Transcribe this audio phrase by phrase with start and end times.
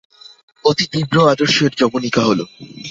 [0.65, 2.45] অতি তীব্র আদর্শের যবনিকা হলো।